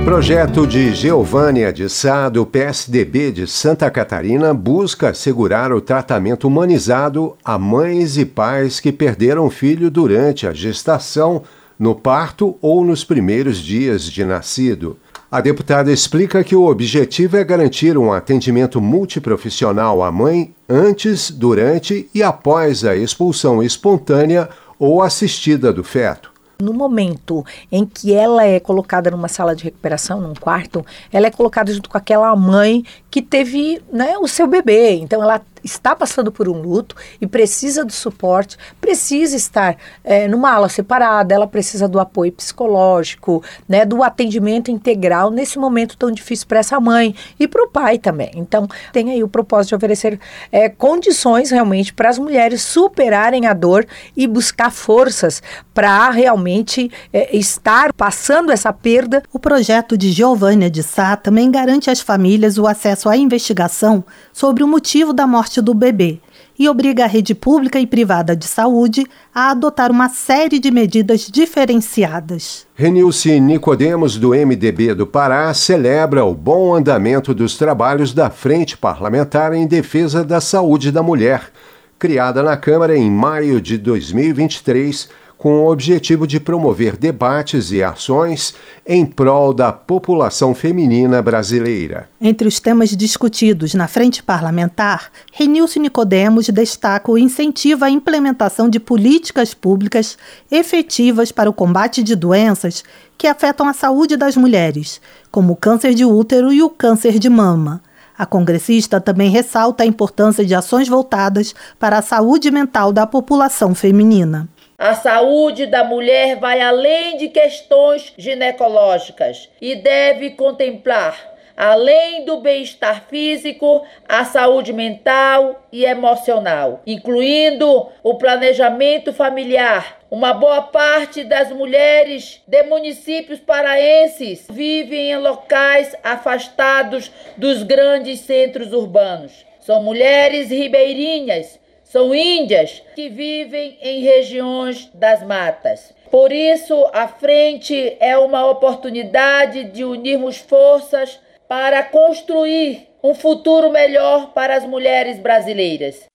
Projeto 0.05 0.67
de 0.67 0.93
Geovânia 0.93 1.73
de 1.73 1.89
Sá, 1.89 2.29
do 2.29 2.45
PSDB 2.45 3.31
de 3.31 3.47
Santa 3.47 3.89
Catarina, 3.89 4.53
busca 4.53 5.11
assegurar 5.11 5.73
o 5.73 5.81
tratamento 5.81 6.49
humanizado 6.49 7.37
a 7.45 7.57
mães 7.57 8.19
e 8.19 8.25
pais 8.25 8.81
que 8.81 8.91
perderam 8.91 9.49
filho 9.49 9.89
durante 9.89 10.45
a 10.45 10.53
gestação, 10.53 11.45
no 11.79 11.95
parto 11.95 12.57
ou 12.61 12.85
nos 12.85 13.05
primeiros 13.05 13.59
dias 13.59 14.03
de 14.03 14.25
nascido. 14.25 14.99
A 15.31 15.41
deputada 15.41 15.93
explica 15.93 16.43
que 16.43 16.57
o 16.57 16.67
objetivo 16.67 17.37
é 17.37 17.45
garantir 17.45 17.97
um 17.97 18.13
atendimento 18.13 18.81
multiprofissional 18.81 20.03
à 20.03 20.11
mãe 20.11 20.53
antes, 20.69 21.31
durante 21.31 22.11
e 22.13 22.25
após 22.25 22.85
a 22.85 22.97
expulsão 22.97 23.63
espontânea 23.63 24.49
ou 24.81 25.01
assistida 25.01 25.73
do 25.73 25.85
feto 25.85 26.32
no 26.61 26.73
momento 26.73 27.45
em 27.71 27.85
que 27.85 28.13
ela 28.13 28.45
é 28.45 28.61
colocada 28.61 29.11
numa 29.11 29.29
sala 29.29 29.55
de 29.55 29.65
recuperação, 29.65 30.21
num 30.21 30.35
quarto, 30.35 30.85
ela 31.13 31.27
é 31.27 31.31
colocada 31.31 31.73
junto 31.73 31.89
com 31.89 31.99
aquela 31.99 32.35
mãe 32.37 32.85
que 33.11 33.21
teve 33.21 33.83
né, 33.93 34.17
o 34.19 34.29
seu 34.29 34.47
bebê. 34.47 34.95
Então 34.95 35.23
ela 35.23 35.41
está 35.65 35.95
passando 35.95 36.31
por 36.33 36.49
um 36.49 36.61
luto 36.61 36.97
e 37.21 37.27
precisa 37.27 37.85
do 37.85 37.93
suporte, 37.93 38.57
precisa 38.81 39.37
estar 39.37 39.77
é, 40.05 40.27
numa 40.29 40.53
ala 40.53 40.69
separada, 40.69 41.35
ela 41.35 41.47
precisa 41.47 41.89
do 41.89 42.01
apoio 42.01 42.33
psicológico, 42.33 43.43
né, 43.69 43.85
do 43.85 44.03
atendimento 44.03 44.71
integral 44.71 45.31
nesse 45.31 45.59
momento 45.59 45.97
tão 45.97 46.11
difícil 46.11 46.47
para 46.47 46.59
essa 46.59 46.81
mãe 46.81 47.15
e 47.39 47.47
para 47.47 47.63
o 47.65 47.69
pai 47.69 47.99
também. 47.99 48.31
Então, 48.35 48.69
tem 48.93 49.11
aí 49.11 49.23
o 49.23 49.29
propósito 49.29 49.71
de 49.71 49.75
oferecer 49.77 50.19
é, 50.51 50.69
condições 50.69 51.51
realmente 51.51 51.93
para 51.93 52.09
as 52.09 52.19
mulheres 52.19 52.63
superarem 52.63 53.47
a 53.47 53.53
dor 53.53 53.87
e 54.17 54.27
buscar 54.27 54.71
forças 54.71 55.43
para 55.75 56.11
realmente 56.11 56.91
é, 57.13 57.37
estar 57.37 57.93
passando 57.93 58.53
essa 58.53 58.73
perda. 58.73 59.23
O 59.33 59.39
projeto 59.39 59.97
de 59.97 60.11
Giovânia 60.11 60.71
de 60.71 60.83
Sá 60.83 61.17
também 61.17 61.51
garante 61.51 61.91
às 61.91 62.01
famílias 62.01 62.59
o 62.59 62.67
acesso 62.67 63.09
à 63.09 63.17
investigação 63.17 64.05
sobre 64.33 64.63
o 64.63 64.69
motivo 64.69 65.13
da 65.13 65.27
morte 65.27 65.52
do 65.61 65.75
bebê 65.75 66.21
e 66.59 66.69
obriga 66.69 67.05
a 67.05 67.09
rede 67.09 67.35
pública 67.35 67.81
e 67.81 67.87
privada 67.87 68.37
de 68.37 68.47
saúde 68.47 69.05
a 69.35 69.51
adotar 69.51 69.91
uma 69.91 70.09
série 70.09 70.59
de 70.59 70.71
medidas 70.71 71.29
diferenciadas. 71.29 72.67
Renilce 72.75 73.41
Nicodemos, 73.41 74.17
do 74.17 74.31
MDB 74.31 74.95
do 74.95 75.07
Pará, 75.07 75.53
celebra 75.55 76.25
o 76.25 76.35
bom 76.35 76.75
andamento 76.75 77.35
dos 77.35 77.57
trabalhos 77.57 78.15
da 78.15 78.31
Frente 78.31 78.77
Parlamentar 78.77 79.53
em 79.53 79.67
Defesa 79.67 80.25
da 80.25 80.41
Saúde 80.41 80.93
da 80.93 81.03
Mulher, 81.03 81.51
criada 81.99 82.43
na 82.43 82.57
Câmara 82.57 82.97
em 82.97 83.11
maio 83.11 83.61
de 83.61 83.77
2023 83.79 85.09
com 85.43 85.65
o 85.65 85.73
objetivo 85.73 86.25
de 86.25 86.39
promover 86.39 86.97
debates 86.97 87.73
e 87.73 87.83
ações 87.83 88.55
em 88.87 89.05
prol 89.05 89.53
da 89.53 89.73
população 89.73 90.55
feminina 90.55 91.21
brasileira. 91.21 92.09
Entre 92.21 92.47
os 92.47 92.61
temas 92.61 92.91
discutidos 92.91 93.75
na 93.75 93.89
frente 93.89 94.23
parlamentar, 94.23 95.11
Renilson 95.33 95.81
Nicodemos 95.81 96.49
destaca 96.49 97.11
o 97.11 97.19
incentivo 97.19 97.85
à 97.85 97.91
implementação 97.91 98.69
de 98.69 98.79
políticas 98.79 99.53
públicas 99.53 100.17
efetivas 100.49 101.33
para 101.33 101.51
o 101.51 101.53
combate 101.53 102.05
de 102.05 102.15
doenças 102.15 102.85
que 103.19 103.27
afetam 103.27 103.67
a 103.67 103.73
saúde 103.73 104.17
das 104.17 104.37
mulheres, 104.37 105.01
como 105.29 105.55
o 105.55 105.57
câncer 105.57 105.93
de 105.93 106.05
útero 106.05 106.53
e 106.53 106.63
o 106.63 106.71
câncer 106.71 107.19
de 107.19 107.29
mama. 107.29 107.83
A 108.17 108.25
congressista 108.25 109.01
também 109.01 109.29
ressalta 109.29 109.83
a 109.83 109.87
importância 109.87 110.45
de 110.45 110.55
ações 110.55 110.87
voltadas 110.87 111.53
para 111.81 111.99
a 111.99 112.03
saúde 112.03 112.49
mental 112.49 112.93
da 112.93 113.09
população 113.09 113.75
feminina. 113.75 114.49
A 114.85 114.95
saúde 114.95 115.67
da 115.67 115.85
mulher 115.85 116.35
vai 116.35 116.61
além 116.61 117.17
de 117.17 117.29
questões 117.29 118.13
ginecológicas 118.19 119.49
e 119.61 119.77
deve 119.77 120.31
contemplar, 120.31 121.37
além 121.57 122.25
do 122.25 122.39
bem-estar 122.39 123.05
físico, 123.09 123.87
a 124.09 124.25
saúde 124.25 124.73
mental 124.73 125.63
e 125.71 125.85
emocional, 125.85 126.81
incluindo 126.85 127.91
o 128.03 128.15
planejamento 128.17 129.13
familiar. 129.13 130.01
Uma 130.11 130.35
boa 130.35 130.63
parte 130.63 131.23
das 131.23 131.53
mulheres 131.53 132.43
de 132.45 132.65
municípios 132.65 133.39
paraenses 133.39 134.49
vivem 134.51 135.13
em 135.13 135.17
locais 135.17 135.95
afastados 136.03 137.09
dos 137.37 137.63
grandes 137.63 138.19
centros 138.19 138.73
urbanos. 138.73 139.47
São 139.61 139.81
mulheres 139.81 140.51
ribeirinhas 140.51 141.62
são 141.93 142.15
índias 142.15 142.83
que 142.95 143.11
vivem 143.11 143.77
em 143.83 144.01
regiões 144.01 144.89
das 144.95 145.23
matas. 145.27 145.93
Por 146.11 146.33
isso, 146.33 146.87
a 146.91 147.07
frente 147.07 147.99
é 148.01 148.17
uma 148.17 148.49
oportunidade 148.49 149.65
de 149.65 149.85
unirmos 149.85 150.39
forças 150.39 151.21
para 151.47 151.83
construir 151.83 152.89
um 153.05 153.15
futuro 153.15 153.71
melhor 153.71 154.33
para 154.33 154.57
as 154.57 154.65
mulheres 154.67 155.19
brasileiras. 155.19 156.07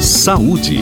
Saúde. 0.00 0.76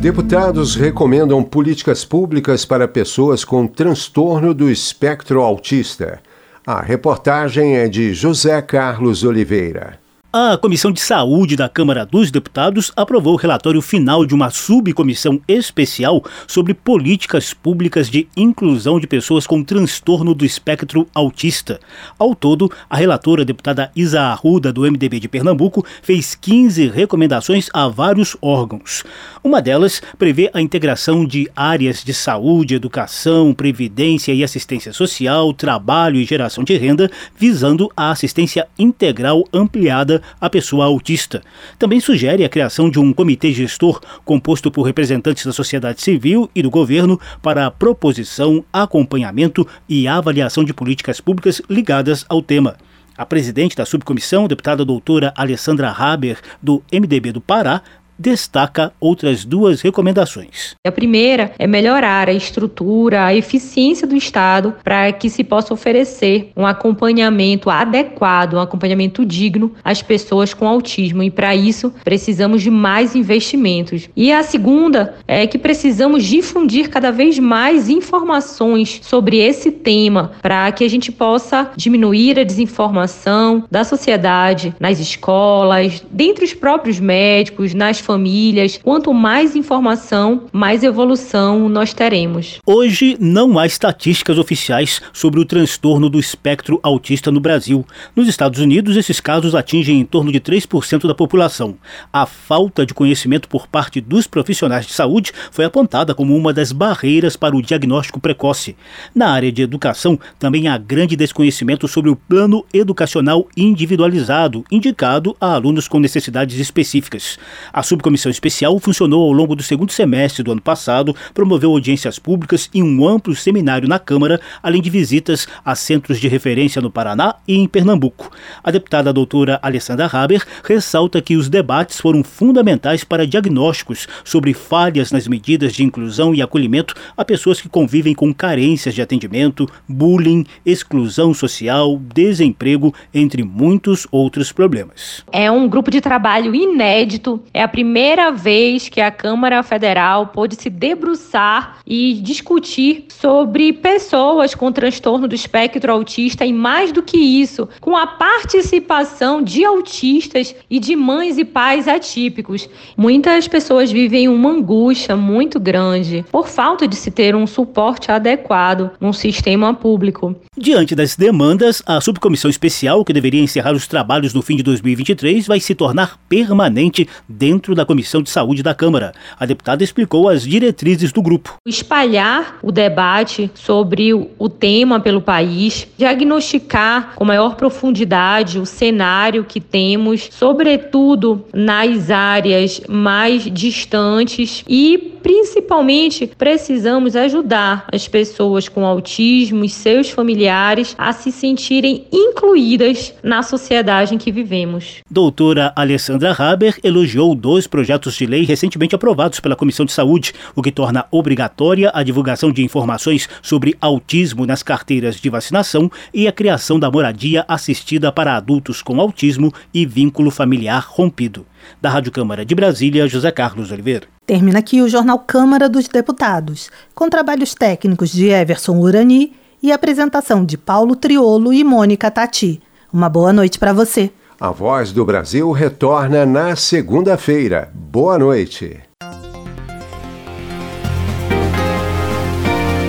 Deputados 0.00 0.74
recomendam 0.76 1.42
políticas 1.42 2.06
públicas 2.06 2.64
para 2.64 2.88
pessoas 2.88 3.44
com 3.44 3.66
transtorno 3.66 4.54
do 4.54 4.70
espectro 4.70 5.42
autista. 5.42 6.22
A 6.66 6.80
reportagem 6.80 7.76
é 7.76 7.86
de 7.86 8.14
José 8.14 8.62
Carlos 8.62 9.24
Oliveira. 9.24 10.05
A 10.38 10.58
Comissão 10.58 10.92
de 10.92 11.00
Saúde 11.00 11.56
da 11.56 11.66
Câmara 11.66 12.04
dos 12.04 12.30
Deputados 12.30 12.92
aprovou 12.94 13.32
o 13.32 13.38
relatório 13.38 13.80
final 13.80 14.26
de 14.26 14.34
uma 14.34 14.50
subcomissão 14.50 15.40
especial 15.48 16.22
sobre 16.46 16.74
políticas 16.74 17.54
públicas 17.54 18.10
de 18.10 18.28
inclusão 18.36 19.00
de 19.00 19.06
pessoas 19.06 19.46
com 19.46 19.64
transtorno 19.64 20.34
do 20.34 20.44
espectro 20.44 21.08
autista. 21.14 21.80
Ao 22.18 22.34
todo, 22.34 22.70
a 22.90 22.98
relatora, 22.98 23.40
a 23.40 23.44
deputada 23.46 23.90
Isa 23.96 24.20
Arruda, 24.20 24.70
do 24.70 24.82
MDB 24.82 25.20
de 25.20 25.26
Pernambuco, 25.26 25.86
fez 26.02 26.34
15 26.34 26.88
recomendações 26.88 27.70
a 27.72 27.88
vários 27.88 28.36
órgãos. 28.42 29.04
Uma 29.42 29.62
delas 29.62 30.02
prevê 30.18 30.50
a 30.52 30.60
integração 30.60 31.24
de 31.24 31.50
áreas 31.56 32.04
de 32.04 32.12
saúde, 32.12 32.74
educação, 32.74 33.54
previdência 33.54 34.34
e 34.34 34.44
assistência 34.44 34.92
social, 34.92 35.54
trabalho 35.54 36.16
e 36.16 36.26
geração 36.26 36.62
de 36.62 36.76
renda, 36.76 37.10
visando 37.34 37.90
a 37.96 38.10
assistência 38.10 38.68
integral 38.78 39.42
ampliada 39.50 40.25
a 40.40 40.48
pessoa 40.50 40.84
autista. 40.84 41.42
Também 41.78 42.00
sugere 42.00 42.44
a 42.44 42.48
criação 42.48 42.90
de 42.90 42.98
um 42.98 43.12
comitê 43.12 43.52
gestor 43.52 44.00
composto 44.24 44.70
por 44.70 44.82
representantes 44.82 45.44
da 45.44 45.52
sociedade 45.52 46.02
civil 46.02 46.50
e 46.54 46.62
do 46.62 46.70
governo 46.70 47.20
para 47.42 47.66
a 47.66 47.70
proposição, 47.70 48.64
acompanhamento 48.72 49.66
e 49.88 50.06
avaliação 50.08 50.64
de 50.64 50.74
políticas 50.74 51.20
públicas 51.20 51.60
ligadas 51.68 52.24
ao 52.28 52.42
tema. 52.42 52.76
A 53.16 53.24
presidente 53.24 53.74
da 53.74 53.86
subcomissão, 53.86 54.46
deputada 54.46 54.84
doutora 54.84 55.32
Alessandra 55.34 55.90
Haber, 55.90 56.38
do 56.62 56.82
MDB 56.92 57.32
do 57.32 57.40
Pará, 57.40 57.80
destaca 58.18 58.92
outras 59.00 59.44
duas 59.44 59.80
recomendações. 59.80 60.74
A 60.86 60.92
primeira 60.92 61.52
é 61.58 61.66
melhorar 61.66 62.28
a 62.28 62.32
estrutura, 62.32 63.24
a 63.24 63.34
eficiência 63.34 64.06
do 64.06 64.16
Estado 64.16 64.74
para 64.82 65.12
que 65.12 65.28
se 65.28 65.44
possa 65.44 65.74
oferecer 65.74 66.50
um 66.56 66.66
acompanhamento 66.66 67.70
adequado, 67.70 68.54
um 68.54 68.60
acompanhamento 68.60 69.24
digno 69.24 69.72
às 69.84 70.02
pessoas 70.02 70.54
com 70.54 70.66
autismo 70.66 71.22
e 71.22 71.30
para 71.30 71.54
isso 71.54 71.92
precisamos 72.04 72.62
de 72.62 72.70
mais 72.70 73.14
investimentos. 73.14 74.08
E 74.16 74.32
a 74.32 74.42
segunda 74.42 75.16
é 75.26 75.46
que 75.46 75.58
precisamos 75.58 76.24
difundir 76.24 76.88
cada 76.88 77.10
vez 77.10 77.38
mais 77.38 77.88
informações 77.88 79.00
sobre 79.02 79.38
esse 79.38 79.70
tema 79.70 80.32
para 80.42 80.70
que 80.72 80.84
a 80.84 80.88
gente 80.88 81.12
possa 81.12 81.70
diminuir 81.76 82.38
a 82.38 82.44
desinformação 82.44 83.64
da 83.70 83.84
sociedade 83.84 84.74
nas 84.80 84.98
escolas, 84.98 86.04
dentre 86.10 86.44
os 86.44 86.54
próprios 86.54 86.98
médicos, 87.00 87.74
nas 87.74 88.00
famílias. 88.06 88.80
Quanto 88.82 89.12
mais 89.12 89.56
informação, 89.56 90.44
mais 90.52 90.82
evolução 90.82 91.68
nós 91.68 91.92
teremos. 91.92 92.60
Hoje 92.64 93.16
não 93.20 93.58
há 93.58 93.66
estatísticas 93.66 94.38
oficiais 94.38 95.02
sobre 95.12 95.40
o 95.40 95.44
transtorno 95.44 96.08
do 96.08 96.18
espectro 96.18 96.78
autista 96.82 97.30
no 97.30 97.40
Brasil. 97.40 97.84
Nos 98.14 98.28
Estados 98.28 98.60
Unidos, 98.60 98.96
esses 98.96 99.20
casos 99.20 99.54
atingem 99.54 100.00
em 100.00 100.04
torno 100.04 100.30
de 100.30 100.40
3% 100.40 101.06
da 101.06 101.14
população. 101.14 101.76
A 102.12 102.24
falta 102.24 102.86
de 102.86 102.94
conhecimento 102.94 103.48
por 103.48 103.66
parte 103.66 104.00
dos 104.00 104.26
profissionais 104.26 104.86
de 104.86 104.92
saúde 104.92 105.32
foi 105.50 105.64
apontada 105.64 106.14
como 106.14 106.36
uma 106.36 106.52
das 106.52 106.70
barreiras 106.70 107.36
para 107.36 107.56
o 107.56 107.62
diagnóstico 107.62 108.20
precoce. 108.20 108.76
Na 109.14 109.30
área 109.30 109.50
de 109.50 109.62
educação, 109.62 110.18
também 110.38 110.68
há 110.68 110.78
grande 110.78 111.16
desconhecimento 111.16 111.88
sobre 111.88 112.10
o 112.10 112.16
plano 112.16 112.64
educacional 112.72 113.48
individualizado, 113.56 114.64
indicado 114.70 115.36
a 115.40 115.54
alunos 115.54 115.88
com 115.88 115.98
necessidades 115.98 116.58
específicas. 116.60 117.38
A 117.72 117.82
subcomissão 117.96 118.30
especial 118.30 118.78
funcionou 118.78 119.24
ao 119.24 119.32
longo 119.32 119.56
do 119.56 119.62
segundo 119.62 119.90
semestre 119.90 120.42
do 120.42 120.52
ano 120.52 120.60
passado, 120.60 121.16
promoveu 121.32 121.70
audiências 121.70 122.18
públicas 122.18 122.68
e 122.72 122.82
um 122.82 123.06
amplo 123.06 123.34
seminário 123.34 123.88
na 123.88 123.98
Câmara, 123.98 124.40
além 124.62 124.82
de 124.82 124.90
visitas 124.90 125.48
a 125.64 125.74
centros 125.74 126.20
de 126.20 126.28
referência 126.28 126.82
no 126.82 126.90
Paraná 126.90 127.36
e 127.48 127.56
em 127.56 127.66
Pernambuco. 127.66 128.30
A 128.62 128.70
deputada 128.70 129.12
doutora 129.12 129.58
Alessandra 129.62 130.08
Haber 130.12 130.44
ressalta 130.64 131.22
que 131.22 131.36
os 131.36 131.48
debates 131.48 132.00
foram 132.00 132.22
fundamentais 132.22 133.02
para 133.02 133.26
diagnósticos 133.26 134.06
sobre 134.24 134.52
falhas 134.52 135.10
nas 135.10 135.26
medidas 135.26 135.72
de 135.72 135.82
inclusão 135.82 136.34
e 136.34 136.42
acolhimento 136.42 136.94
a 137.16 137.24
pessoas 137.24 137.60
que 137.60 137.68
convivem 137.68 138.14
com 138.14 138.32
carências 138.32 138.94
de 138.94 139.02
atendimento, 139.02 139.68
bullying, 139.88 140.44
exclusão 140.64 141.32
social, 141.32 141.98
desemprego, 142.14 142.94
entre 143.14 143.42
muitos 143.42 144.06
outros 144.10 144.52
problemas. 144.52 145.24
É 145.32 145.50
um 145.50 145.68
grupo 145.68 145.90
de 145.90 146.00
trabalho 146.00 146.54
inédito, 146.54 147.42
é 147.54 147.62
a 147.62 147.68
primeira 147.68 147.85
vez 148.34 148.88
que 148.88 149.00
a 149.00 149.10
Câmara 149.10 149.62
Federal 149.62 150.28
pôde 150.28 150.56
se 150.56 150.68
debruçar 150.68 151.78
e 151.86 152.14
discutir 152.14 153.06
sobre 153.08 153.72
pessoas 153.72 154.54
com 154.54 154.72
transtorno 154.72 155.28
do 155.28 155.34
espectro 155.34 155.92
autista 155.92 156.44
e 156.44 156.52
mais 156.52 156.92
do 156.92 157.02
que 157.02 157.16
isso, 157.16 157.68
com 157.80 157.96
a 157.96 158.06
participação 158.06 159.42
de 159.42 159.64
autistas 159.64 160.54
e 160.68 160.80
de 160.80 160.96
mães 160.96 161.38
e 161.38 161.44
pais 161.44 161.86
atípicos. 161.86 162.68
Muitas 162.96 163.46
pessoas 163.46 163.92
vivem 163.92 164.28
uma 164.28 164.50
angústia 164.50 165.16
muito 165.16 165.60
grande 165.60 166.24
por 166.30 166.48
falta 166.48 166.88
de 166.88 166.96
se 166.96 167.10
ter 167.10 167.34
um 167.34 167.46
suporte 167.46 168.10
adequado 168.10 168.90
num 169.00 169.12
sistema 169.12 169.72
público. 169.72 170.34
Diante 170.58 170.94
das 170.94 171.14
demandas, 171.14 171.82
a 171.86 172.00
subcomissão 172.00 172.50
especial, 172.50 173.04
que 173.04 173.12
deveria 173.12 173.42
encerrar 173.42 173.72
os 173.72 173.86
trabalhos 173.86 174.34
no 174.34 174.42
fim 174.42 174.56
de 174.56 174.62
2023, 174.62 175.46
vai 175.46 175.60
se 175.60 175.74
tornar 175.74 176.18
permanente 176.28 177.08
dentro 177.28 177.74
da 177.76 177.86
Comissão 177.86 178.22
de 178.22 178.30
Saúde 178.30 178.62
da 178.62 178.74
Câmara. 178.74 179.12
A 179.38 179.46
deputada 179.46 179.84
explicou 179.84 180.28
as 180.28 180.42
diretrizes 180.42 181.12
do 181.12 181.22
grupo. 181.22 181.54
Espalhar 181.66 182.58
o 182.62 182.72
debate 182.72 183.50
sobre 183.54 184.12
o 184.12 184.48
tema 184.48 184.98
pelo 184.98 185.20
país, 185.20 185.86
diagnosticar 185.96 187.12
com 187.14 187.24
maior 187.24 187.54
profundidade 187.56 188.58
o 188.58 188.66
cenário 188.66 189.44
que 189.44 189.60
temos, 189.60 190.28
sobretudo 190.32 191.44
nas 191.52 192.10
áreas 192.10 192.80
mais 192.88 193.42
distantes 193.44 194.64
e 194.68 195.15
principalmente 195.26 196.30
precisamos 196.38 197.16
ajudar 197.16 197.88
as 197.92 198.06
pessoas 198.06 198.68
com 198.68 198.86
autismo 198.86 199.64
e 199.64 199.68
seus 199.68 200.08
familiares 200.08 200.94
a 200.96 201.12
se 201.12 201.32
sentirem 201.32 202.06
incluídas 202.12 203.12
na 203.24 203.42
sociedade 203.42 204.14
em 204.14 204.18
que 204.18 204.30
vivemos. 204.30 204.98
Doutora 205.10 205.72
Alessandra 205.74 206.30
Haber 206.30 206.78
elogiou 206.84 207.34
dois 207.34 207.66
projetos 207.66 208.14
de 208.14 208.24
lei 208.24 208.44
recentemente 208.44 208.94
aprovados 208.94 209.40
pela 209.40 209.56
Comissão 209.56 209.84
de 209.84 209.90
Saúde, 209.90 210.32
o 210.54 210.62
que 210.62 210.70
torna 210.70 211.06
obrigatória 211.10 211.90
a 211.92 212.04
divulgação 212.04 212.52
de 212.52 212.62
informações 212.62 213.28
sobre 213.42 213.74
autismo 213.80 214.46
nas 214.46 214.62
carteiras 214.62 215.16
de 215.16 215.28
vacinação 215.28 215.90
e 216.14 216.28
a 216.28 216.32
criação 216.32 216.78
da 216.78 216.88
moradia 216.88 217.44
assistida 217.48 218.12
para 218.12 218.36
adultos 218.36 218.80
com 218.80 219.00
autismo 219.00 219.52
e 219.74 219.84
vínculo 219.84 220.30
familiar 220.30 220.86
rompido. 220.88 221.44
Da 221.80 221.90
Rádio 221.90 222.12
Câmara 222.12 222.44
de 222.44 222.54
Brasília, 222.54 223.08
José 223.08 223.30
Carlos 223.30 223.70
Oliveira. 223.70 224.06
Termina 224.26 224.58
aqui 224.58 224.82
o 224.82 224.88
Jornal 224.88 225.18
Câmara 225.18 225.68
dos 225.68 225.88
Deputados, 225.88 226.70
com 226.94 227.08
trabalhos 227.08 227.54
técnicos 227.54 228.10
de 228.10 228.28
Everson 228.28 228.78
Urani 228.78 229.32
e 229.62 229.72
apresentação 229.72 230.44
de 230.44 230.56
Paulo 230.56 230.96
Triolo 230.96 231.52
e 231.52 231.62
Mônica 231.64 232.10
Tati. 232.10 232.60
Uma 232.92 233.08
boa 233.08 233.32
noite 233.32 233.58
para 233.58 233.72
você. 233.72 234.10
A 234.38 234.50
Voz 234.50 234.92
do 234.92 235.04
Brasil 235.04 235.50
retorna 235.50 236.26
na 236.26 236.54
segunda-feira. 236.56 237.70
Boa 237.74 238.18
noite. 238.18 238.80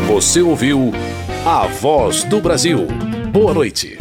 Você 0.08 0.42
ouviu 0.42 0.92
A 1.46 1.68
Voz 1.68 2.24
do 2.24 2.42
Brasil. 2.42 2.88
Boa 3.32 3.54
noite. 3.54 3.98